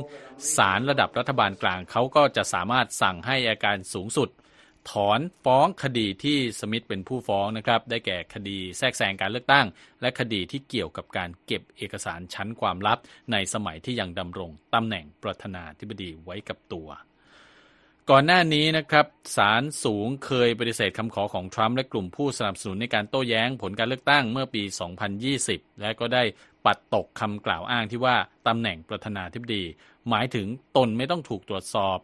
[0.57, 4.29] ศาลระดับรัฐบาลกลางเขาก็จะสามารถสั่งให้อาการสูงสุด
[4.91, 9.67] ถอนฟ้องคดีที่สมิธเป็นผู้ฟ้องนะครับ ได้แก่คดีแทรกแซงการเลือกตั้ง
[10.01, 12.99] และคดีที่เกี่ยวกับการเก็บเอกสารชั้นความลับ
[13.33, 16.89] ในสมัยที่ยังดำรงตำแหน่งประธานาธิบดีไว้กับตัว
[18.11, 24.63] ก่อนหน้านี้นะครับศาลสูงเคยปฏิเสธคำขอของทรัมป์และกลุ่มผู้สนับสนุนในการโต้แย้งผลการเลือกตั้งเมื่อปี
[25.23, 26.23] 2020 และก็ได้
[26.67, 29.65] ปัดตกคำกล่าวอ้างที่ว่าตำแหน่งประธานาธิบดี
[30.09, 31.99] หมายถึงตนไม่ต้องถูกตรวจสอบ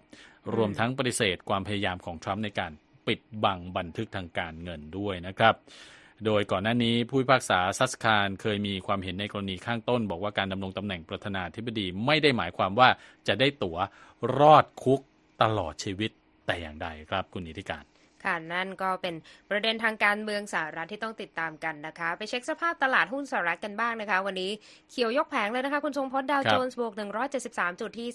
[0.55, 2.73] รวมทั้งปฏิเสธความพยายามของทรัมป์ในการ
[3.07, 5.55] ปิดบังบันทึกทางการเงินด้วยนะครับ
[6.27, 12.89] โดยก่อนหน้านี้ผู้พิพากษาซัสคารเคยมีความเห็นในกรณีข้างต้น บอกว่าการดำรงตำแหน่งประธานาธิบดีไม่ได้หมายความว่า
[13.29, 13.79] จะได้ตั๋ว
[14.39, 15.01] รอดคุก
[15.43, 16.11] ตลอดชีวิต
[16.47, 17.85] แต่อย่างใดครับคุณนิติการ
[18.25, 19.15] ค่ะนั่นก็เป็น
[19.51, 24.51] ประเด็นทางการเมืองสหรัฐที่ต้องติดตามกันนะคะ ไปเช็คสภาพตลาดหุ้นสหรัฐกันบ้างนะคะ วันนี้
[24.91, 26.93] เขียวยกแผงเลยนะคะ คุณทรงพจน์ดาวครับโจนส์บวก
[27.37, 28.09] 173 จุดที่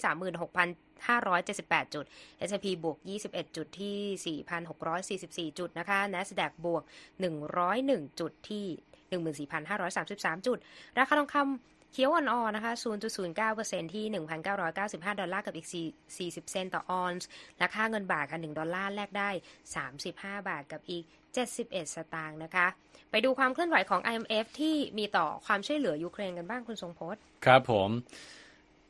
[0.74, 2.04] 36,578 จุด
[2.48, 4.38] S&P บวก 21 จุดที่
[5.52, 6.82] 4,644 จุดนะคะ NASDAQ บวก
[7.50, 8.66] 101 จุดที่
[9.96, 10.58] 14,533 จุด
[10.98, 12.74] ราคาทองคำ เขียวอ่อนๆนะคะ
[13.32, 14.04] 0.09%ที่
[14.62, 15.68] 1,995 ดอลลาร์กับอีก
[16.08, 17.28] 40 เซนต์ต่อออนซ์
[17.58, 19.30] และค่าเงินบาทค่ะ 1 ดอลลาร์แลกได้
[19.88, 21.04] 35 บาทกับอีก
[21.44, 22.66] 71 สตางค์นะคะ
[23.10, 27.90] ไปดูความเคลื่อนไหวของ IMF ที่มีต่อความช่วยเหลือยูเครนกันบ้างคุณทรงพจน์ ครับผม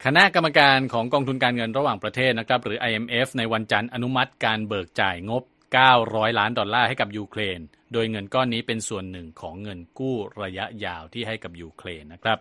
[0.05, 5.42] คณะกรรมการของกองทุนการเงินระหว่างประเทศนะครับ หรือ IMF ในวันจันทร์อนุมัติการเบิกจ่ายงบ
[5.90, 7.61] 900 ล้านดอลลาร์ให้กับยูเครน
[7.92, 12.40] โดยเงินก้อนนี้เป็นส่วนหนึ่งของเงินกู้ระยะยาวที่ให้กับยูเครนนะครับ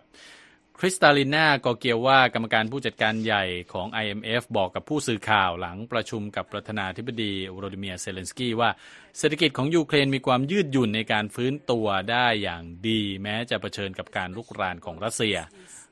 [0.80, 8.70] คริสตาลินากอร์เกียวากรรมการผู้จัดการใหญ่ของ IMF บอกกับผู้สื่อข่าวหลังประชุมกับประธานาธิบดีโวโลดิเมียร์เซเลนสกี้ว่า
[9.18, 15.36] เศรษฐกิจของยูเครนมีความยืดหยุ่นในการฟื้นตัวได้อย่างดี แม้จะเผชิญกับการลุกรานของรัสเซีย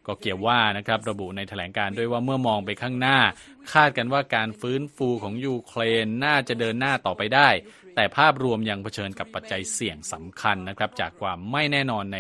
[0.07, 3.19] ก็เกี่ยวว่านะครับระบุในแถลงการด้วยว่าเมื่อมองไปข้างหน้า
[3.73, 7.49] คาดกันว่าการฟื้นฟูของยูเครนน่าจะเดินหน้าต่อไปได้
[7.95, 12.19] แต่ภาพรวมยังเผชิญกับปัจจัยเสี่ยงสำคัญนะครับ จากความไม่แน่นอนใน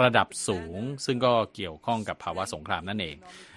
[0.00, 3.16] ระดับสูง ซึ่งก็เกี่ยวข้องกับภาวะสงครามนั่นเอง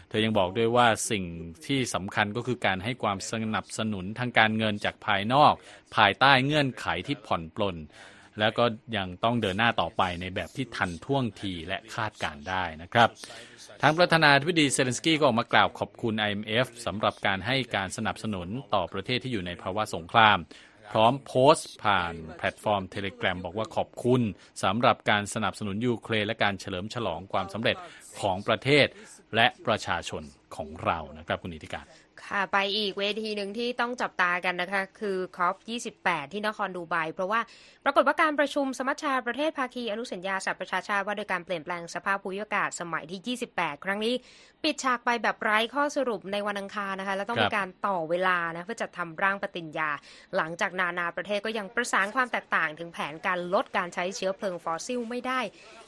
[0.10, 1.26] เธอยังบอกด้วยว่าสิ่ง
[1.66, 5.54] ที่สำคัญก็คือการให้ความสนับสนุนทางการเงินจากภายนอก
[5.96, 7.78] ภายใต้เงื่อนไขที่ผ่อนปลน
[8.40, 8.66] แล้วก็
[8.98, 13.10] ยังต้องเดินหน้าต่อไปในแบบที่ทันท่วงทีและคาดการได้นะครับ
[13.86, 20.38] ทางประธานาธิบดีเซเลนสกี้ก็ออกมากล่าวขอบคุณ IMF สำหรับการให้การสนับสนุนต่อประเทศที่อยู่ในภาวะสงคราม
[20.91, 24.22] พร้อมโพสต์ผ่านแพลตฟอร์มเทเลกรา m บอกว่าขอบคุณ
[24.63, 27.76] สำหรับการสนับสนุนยูเครนและการเฉลิมฉลองความสำเร็จ
[28.21, 28.88] ของประเทศ
[29.36, 30.23] และประชาชน
[30.56, 31.86] ของเรานะครับคุณนิติการ
[32.26, 35.56] ค่ะไปอีกเวทีหนึ่งที่ต้องจับตากันนะคะ คือคอป
[35.95, 37.41] 28 ที่นครดูไบเพราะว่า
[37.84, 44.13] ปรากฏว่าการประชุมสมัชชาประเทศภาคีอนุสัญญาสหประชาชาติว่าโดยการเปลี่ยนแปลงสภาพภูมิอากาศสมัยที่ 28 ครั้งนี้
[44.63, 49.89] ปิดฉากไปแบบไร้ข้อสรุปในวันอังคารนะคะ แล้วต้องมีการต่อเวลานะเพื่อจัดทำร่างปฏิญญา
[50.36, 55.39] หลังจากนานาประเทศก็ยังประสานความแตกต่าง ถึงแผนการลดการใช้เชื้อเพลิงฟอสซิลไม่ได้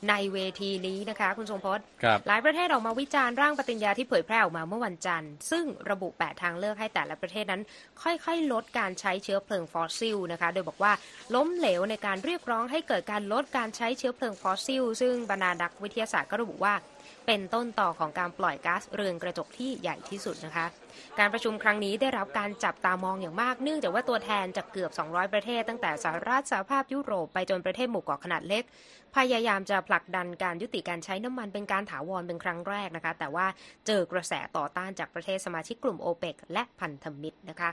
[0.10, 7.62] ในเวทีนี้นะคะ คุณทรงพจน์ครัหลายประเทศออกมาวิจารณ์ร่างปฏิญญาที่เผยแพร่ออกมาเมื่อวันจันทร์ ซึ่งระบุแปดทางเลือกให้แต่ละประเทศนั้น
[8.02, 10.94] ค่อยๆ ลดการใช้เชื้อเพลิงฟอสซิลนะคะ โดยบอกว่า
[11.36, 16.74] ล้มเหลวในการเรียกร้องให้เกิดการลดการใช้เชื้อเพลิงฟอสซิล ซึ่งบรรดานักวิทยาศาสตร์ก็ระบุว่า
[17.26, 20.66] เป็นต้นตอของการปล่อยก๊าซเรือนกระจกที่ใหญ่ที่สุดนะคะ
[21.20, 28.64] การประชุมครั้งนี้ได้รับการจับตามองอย่างมากเนื่องจากว่าตัวแทนจากเกือบ 200 ประเทศ ตั้งแต่สหรัฐสหภาพยุโรปไปจนประเทศหมู่เกาะขนาดเล็ก
[29.16, 33.46] พยายามจะผลักดันการยุติการใช้น้ำมันเป็นการถาวรเป็นครั้งแรกนะคะ แต่ว่า
[33.88, 37.70] เจอกระแสต่อต้านจากประเทศสมาชิกกลุ่มโอเปกและพันธมิตรนะคะ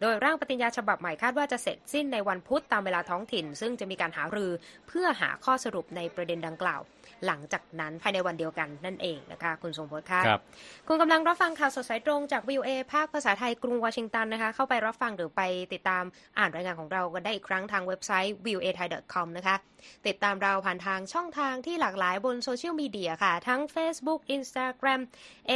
[0.00, 4.50] โดยร่างปฏิญญาฉบับใหม่คาดว่าจะเสร็จสิ้นในวันพุธตามเวลาท้องถิ่น ซึ่งจะมีการหารือ
[4.88, 6.80] เพื่อหาข้อสรุปในประเด็นดังกล่าว
[7.26, 10.42] หลังจากนั้นภายในวันเดียวกันนั่นเองนะคะคุณทรงพจน์ค่ะครับ
[10.88, 16.04] คุณกำลังรับฟังข่าวสดสายตรงจาก VOA ภาคภาษาไทยกรุงวอชิงตันนะคะเข้าไปรับฟังหรือไปติดตาม
[16.38, 19.56] อ่านรายงานของเรากันได้อีกครั้งทางเว็บไซต์ voa thai com นะคะ
[20.06, 25.00] ติดตามเราผ่านทางช่องทางที่หลากหลายบนโซเชียลมีเดียค่ะ ทั้ง Facebook Instagram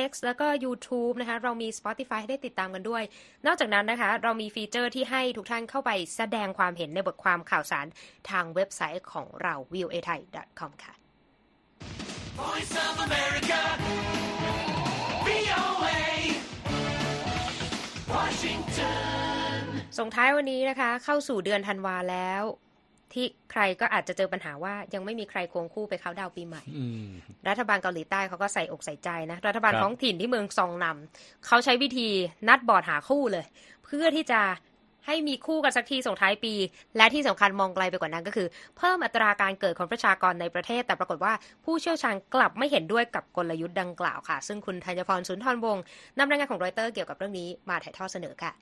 [0.09, 3.03] X แล้วก็ YouTube นะคะเรามี Spotify ให้ได้ติดตามกันด้วย
[3.46, 7.87] นอกจากนั้นนะคะ เรามีฟีเจอร์ที่ให้ทุกท่านเข้าไปแสดงความเห็นในบทความข่าวสาร
[8.31, 10.20] ทางเว็บไซต์ของเรา voa thai
[10.61, 11.04] com ค่ะ
[19.99, 22.42] ส่งท้ายวันนี้นะคะ เข้าสู่เดือนธันวาแล้ว
[23.12, 27.09] ที่ใครก็อาจจะเจอปัญหาว่ายังไม่มีใครควงคู่ไปเข้าน์ดาวน์ปีใหม่อืม
[27.49, 32.09] รัฐบาลเกาหลีใต้เขาก็ใส่อกใส่ใจนะ รัฐบาลครับท้องถิ่นที่เมืองซองนำเขาใช้วิธี
[32.49, 33.44] นัดบอร์ดหาคู่เลย
[33.85, 34.40] เพื่อที่จะ
[35.07, 36.55] ให้มีคู่กันสักทีส่งท้ายปี
[36.97, 41.33] และที่สำคัญมองไกลไปกว่านั้นก็คือ เพิ่มอัตราการเกิดของประชากรในประเทศ แต่ปรากฏว่า
[41.64, 45.83] ผู้เชี่ยวชาญกลับไม่เห็นด้วยกับกลยุทธ์ดังกล่าวค่ะ ซึ่งคุณธัญพรสุนทรวงศ์
[46.19, 48.53] นำรายงานของรอยเตอร์เกี่ยวกับเรื่องนี้มาถ่ายทอดเสนอค่ะ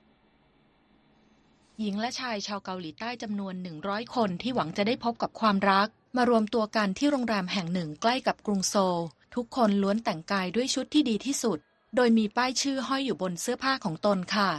[1.80, 9.00] หญิงและชายชาวเกาหลีใต้จำนวน 100 คนที่หวังจะได้พบกับความรัก มารวมตัวกันที่โรงแรมแห่งหนึ่งใกล้กับกรุงโซล
[9.34, 11.58] ทุกคนล้วนแต่งกายด้วยชุดที่ดีที่สุด
[11.96, 14.50] โดยมีป้ายชื่อห้อยอยู่บนเสื้อผ้าของตนค่ะ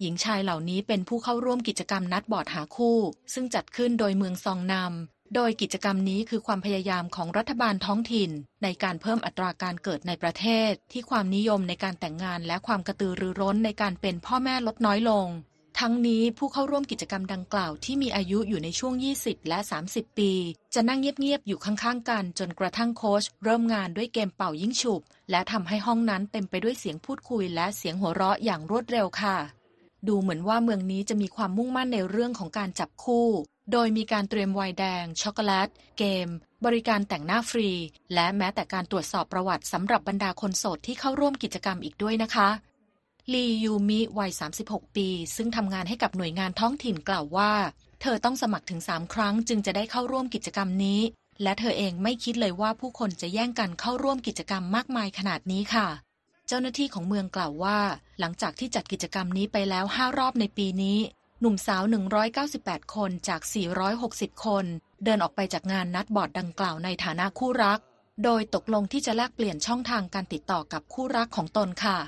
[0.00, 2.98] หญิงชายเหล่านี้เป็นผู้เข้าร่วมกิจกรรมนัดบอร์ดหาคู่
[3.34, 8.30] ซึ่งจัดขึ้นโดยเมืองซองนำโดยกิจกรรมนี้คือความพยายามของรัฐบาลท้องถิ่น
[8.62, 15.28] ในการเพิ่มอัตราการเกิดในประเทศ ที่ความนิยมในการแต่งงานและความกระตือรือร้นในการเป็นพ่อแม่ลดน้อยลง
[15.80, 19.58] ทั้งนี้ผู้เข้าร่วมกิจกรรมดังกล่าวที่มีอายุอยู่ในช่วง 20 และ
[19.90, 20.32] 30 ปี
[20.74, 29.57] จะนั่งเงียบ ๆ อยู่ข้าง ๆ กันจนกระทั่งโค้ชเริ่มงานด้วยเกมเป่ายิ่งฉุบ และทำให้ห้องนั้นเต็มไปด้วยเสียงพูดคุยและเสียงหัวเราะอย่างรวดเร็วค่ะ
[30.08, 33.26] ดูเหมือนว่าเมืองนี้จะมีความมุ่งมั่นในเรื่องของการจับคู่
[33.72, 36.28] โดยมีการเตรียมไวน์แดง ช็อกโกแลต เกม
[36.64, 37.70] บริการแต่งหน้าฟรี
[38.14, 42.48] และแม้แต่การตรวจสอบประวัติสำหรับบรรดาคนโสดที่เข้าร่วมกิจกรรมอีกด้วยนะคะ
[43.32, 44.30] ลียูมิวัย
[44.64, 47.52] 36 ปี ซึ่งทำงานให้กับหน่วยงานท้องถิ่นกล่าวว่า
[48.00, 51.00] เธอต้องสมัครถึง 3 ครั้งจึงจะได้เข้าร่วมกิจกรรมนี้
[51.42, 55.88] และเธอเองไม่คิดเลยว่าผู้คนจะแย่งกันเข้าร่วมกิจกรรมมากมายขนาดนี้ค่ะ
[56.46, 57.78] เจ้าหน้าที่ของเมืองกล่าวว่า
[58.20, 60.98] หลังจากที่จัดกิจกรรมนี้ไปแล้ว 5 รอบในปีนี้
[61.40, 61.82] หนุ่มสาว
[62.38, 63.40] 198 คนจาก
[63.92, 64.64] 460 คน
[65.04, 67.80] เดินออกไปจากงานนัดบอร์ดดังกล่าวในฐานะคู่รัก
[68.24, 71.98] โดยตกลงที่จะแลกเปลี่ยนช่องทางการติดต่อกับคู่รักของตนค่ะ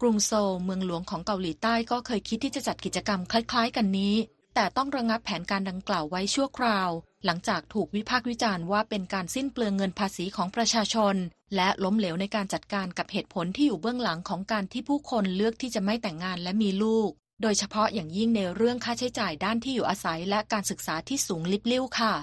[0.00, 4.14] กรุงโซลเมืองหลวงของเกาหลีใต้ก็เคยคิดที่จะจัดกิจกรรมคล้าย ๆ กันนี้
[4.54, 6.90] แต่ต้องระงับแผนการดังกล่าวไว้ชั่วคราว
[7.24, 11.14] หลังจากถูกวิพากษ์วิจารณ์ว่าเป็นการสิ้นเปลืองเงินภาษีของประชาชน
[11.56, 17.10] และล้มเหลวในการจัดการกับเหตุผลที่อยู่เบื้องหลังของการที่ผู้คนเลือกที่จะไม่แต่งงานและมีลูก
[17.42, 22.14] โดยเฉพาะอย่างยิ่งในเรื่องค่าใช้จ่ายด้านที่อยู่อาศัยและการศึกษาที่สูงลิบลิ่วค่ะ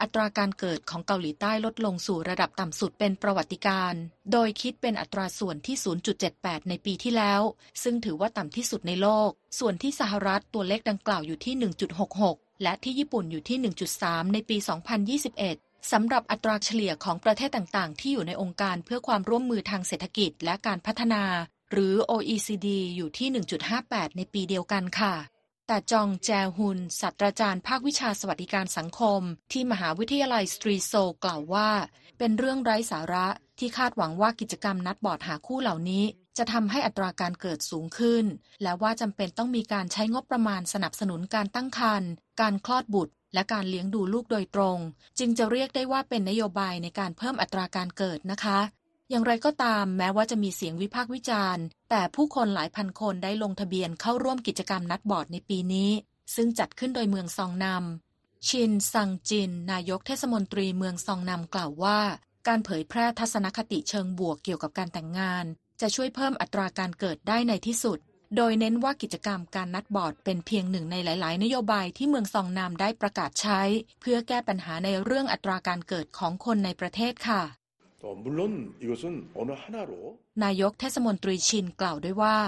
[0.00, 3.94] อัตราการเกิดของเกาหลีใต้ลดลงสู่ระดับต่ำสุดเป็นประวัติการ
[4.32, 5.76] โดยคิดเป็นอัตราส่วนที่
[6.22, 7.40] 0.78 ในปีที่แล้ว
[7.82, 11.54] ซึ่งถือว่าต่ำที่สุดในโลก ส่วนที่สหรัฐตัวเลขดังกล่าวอยู่ที่
[12.08, 13.58] 1.66 และที่ญี่ปุ่นอยู่ที่
[13.96, 14.56] 1.3 ในปี
[15.24, 21.24] 2021สำหรับอัตราเฉลี่ยของประเทศต่างๆ ที่อยู่ในองค์การเพื่อความร่วมมือทางเศรษฐกิจและการพัฒนา
[21.72, 23.28] หรือ OECD อยู่ที่
[23.74, 25.14] 1.58 ในปีเดียวกันค่ะ
[25.66, 29.20] แต่จองแจฮุนศาสตราจารย์ภาควิชาสวัสดิการสังคม
[29.52, 30.92] ที่มหาวิทยาลัยสตรีโซ
[31.24, 31.70] กล่าวว่า
[32.18, 33.26] เป็นเรื่องไร้สาระ
[33.58, 36.04] ที่คาดหวังว่ากิจกรรมนัดบอร์ดหาคู่เหล่านี้
[36.38, 38.24] จะทำให้อัตราการเกิดสูงขึ้น
[38.62, 44.78] และว่าจำเป็นต้องมีการใช้งบประมาณสนับสนุนการตั้งครรภ์การคลอดบุตร และการเลี้ยงดูลูกโดยตรง
[45.18, 48.58] จึงจะเรียกได้ว่าเป็นนโยบายในการเพิ่มอัตราการเกิดนะคะ
[49.10, 55.90] อย่างไรก็ตามแม้ว่าจะมีเสียงวิพากษ์วิจารณ์ แต่ผู้คนหลายพันคนได้ลงทะเบียนเข้าร่วมกิจกรรมนัดบอร์ดในปีนี้
[56.34, 62.00] ซึ่งจัดขึ้นโดยเมืองซองนำชินซังจิน นายกเทศมนตรีเมืองซองนำกล่าวว่า
[62.48, 65.44] การเผยแพร่ทัศนคติเชิงบวกเกี่ยวกับการแต่งงาน
[65.80, 67.98] จะช่วยเพิ่มอัตราการเกิดได้ในที่สุด
[68.36, 73.60] โดยเน้นว่ากิจกรรมการนัดบอร์ดเป็นเพียงหนึ่งในหลาย ๆ นโยบายที่เมืองซองนำได้ประกาศใช้
[74.00, 77.42] เพื่อแก้ปัญหาในเรื่องอัตราการเกิดของคนในประเทศค่ะ
[80.44, 82.38] นายกเทศมนตรีชินกล่าวด้วยว่า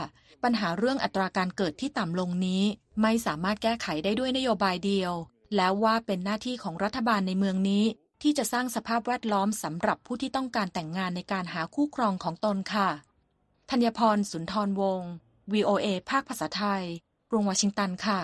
[0.42, 2.62] ปัญหาเรื่องอัตราการเกิดที่ต่ำลงนี้
[3.02, 5.12] ไม่สามารถแก้ไขได้ด้วยนโยบายเดียว
[5.56, 7.84] แล้วว่าเป็นหน้าที่ของรัฐบาลในเมืองนี้
[8.22, 12.88] ที่จะสร้างสภาพแวดล้อมสำหรับผู้ที่ต้องการแต่งงานในการหาคู่ครองของตนค่ะ
[13.70, 15.12] ธัญพรสุนทรวงศ์
[15.52, 16.84] VOA ภาคภาษาไทย
[17.30, 18.20] กรุงวอชิงตันค่ะ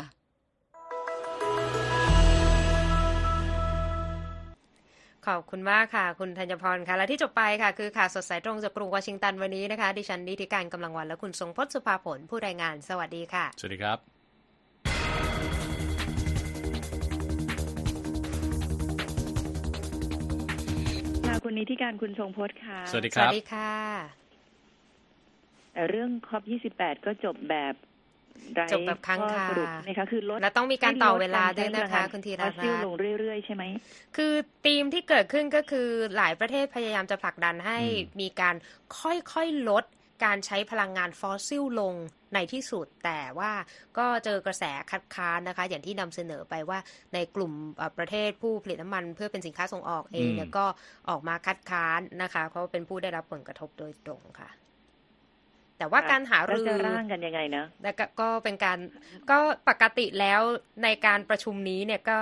[5.27, 13.99] ขอบคุณมากค่ะ คุณธัญพรค่ะ และที่จบไปค่ะ คือข่าวสดสายตรงจากกรุงวอชิงตันวันนี้นะคะ ดิฉันนิติการกำลังวันและคุณทรงพจน์สุภาผลผู้รายงาน สวัสดีค่ะ สวัสดีครับ
[21.27, 23.73] ค่ะคุณนิติการคุณทรงพจน์ค่ะ สวัสดีสควัรับสดีค่ะ
[25.73, 26.43] แต่เรื่องคอป
[26.75, 27.94] 28 ก็จบแบบไร้
[28.73, 33.65] จบแบบค้างข้อคาสรุปนะคะคือลดและต้องมีการต่อเวลาด้วยนะคะให้ลคุณธีรฟอสซิลรัตน์ลงเรื่อยๆ ใช่ไหม
[34.17, 34.33] คือ
[34.67, 38.55] ธีมที่เกิดขึ้นก็คือหลายประเทศพยายามจะผลักดันให้อืมมีการ
[39.01, 39.85] ค่อยๆลด
[40.25, 41.95] การใช้พลังงานฟอสซิลลง
[42.35, 43.53] ในที่สุดแต่ว่า
[43.99, 46.79] ก็เจอกระแสคัดค้านนะคะ อย่างที่นำเสนอไปว่า
[47.15, 50.67] ในกลุ่มเอ่อประเทศผู้ผลิตน้ำมัน เพื่อเป็นสินค้าส่งออกเองเนี่ยอืมก็
[51.09, 54.51] ออกมาคัดค้านนะคะ เพราะว่าเป็นผู้ได้รับผลกระทบโดยตรงค่ะ
[55.79, 58.79] แต่ว่าค่ะการหาแล้วรือจะร่างกันยังไงนะแล้วก็ก็เป็นการ
[59.31, 60.41] ก็ปกติแล้ว
[60.85, 62.19] ในการประชุมนี้เนี่ยก็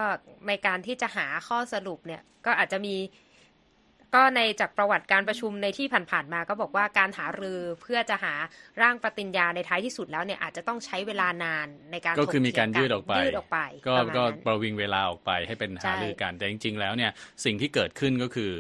[0.49, 2.97] ในการที่จะหาข้อสรุปเนี่ยก็อาจจะมี
[4.17, 8.35] ก็ในจากประวัติการประชุมในที่ผ่านๆมาก็บอกว่าการหารือเพื่อจะหา
[8.83, 17.13] ร่างปฏิญญาในท้ายที่สุดแล้วเนี่ยอาจจะต้องใช้เวลานานในการก็คือมีการถยืเถีดงออกไปยืดออกไป ก็ประมาณก็นั้นประวิงเวลาออกไปให้เป็นใช่หารือกันแต่จริง ๆ แล้วเนี่ย
[17.45, 18.51] สิ่งที่เกิดขึ้นก็คือ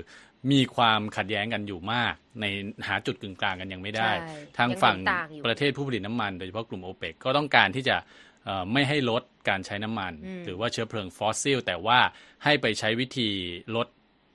[0.51, 2.47] มีความขัดแย้งกันอยู่มาก ใน
[2.89, 7.97] หาจุดกึ่งกลางกันยังไม่ได้ใช่ทางฝั่งยังเห็นต่างอยู่ประเทศผู้ผลิตน้ำมัน โดยเฉพาะกลุ่มโอเปกก็ต้องการที่จะ
[8.45, 11.99] เอ่อไม่ให้ลดการใช้น้ำมันอืมหรือว่าเชื้อเพลิงฟอสซิล แต่ว่า
[12.45, 13.29] ให้ไปใช้วิธี
[13.77, 13.87] ลด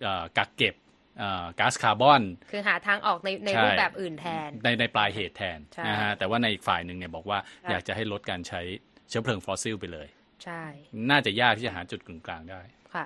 [0.03, 0.75] เอ่อกักเก็บ
[1.19, 8.61] เอ่อก๊าซคาร์บอน คือหาทางออกในในใช่รูปแบบอื่นแทน ในในปลายเหตุแทนใช่นะฮะแต่ว่าในอีกฝ่ายหนึ่งเนี่ยบอกว่าค่ะอยากจะให้ลดการใช้
[9.09, 10.07] เชื้อเพลิงฟอสซิลไปเลย
[10.43, 10.63] ใช่
[11.09, 12.61] น่าจะยากที่จะหาจุดกึ่งกลางได้
[12.93, 13.05] ค่ะ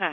[0.00, 0.12] ค่ะ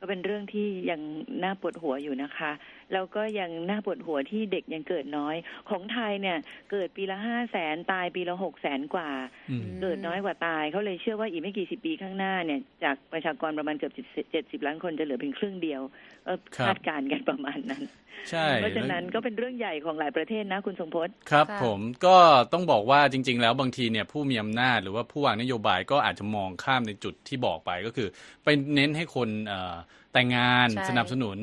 [0.00, 1.00] ก็เป็นเรื่องที่ยัง
[1.42, 2.50] น่าปวดหัวอยู่นะคะ
[2.92, 5.36] แล้วก็ยังน่าปวดหัวที่เด็กยังเกิดน้อย
[5.70, 6.38] ของไทยเนี่ย
[6.70, 9.10] เกิดปีละห้าแสนตายปีละหกแสนกว่า
[9.50, 13.92] อืมเกิดน้อยกว่าตายเขาเลยเชื่อว่าอีกไม่กี่สิบปีข้างหน้าเนี่ย จากประชากรประมาณเกือบ
[14.32, 15.82] เจ็ดสิบล้านคนจะเหลือเพียงครึ่งเดียว
[16.26, 17.84] เออครับคาดการณ์กันประมาณนั้น
[18.30, 22.16] ใช่เพราะฉะนั้นก็เป็นเรื่องใหญ่ของหลายประเทศนะ คุณทรงพจน์ครับค่ะผมก็
[22.52, 28.08] ต้องบอกว่าจริง ๆ แล้วบางทีเนี่ยผู้มีอำนาจหรือว่าผู้วางนโยบายก็อาจจะมองข้ามในจุดที่บอกไปก็คือ
[28.44, 29.74] ไปเน้นให้คนเอ่อ
[30.12, 31.38] แต่งงานใช่สนับสนุน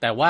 [0.00, 0.20] แต่ว่า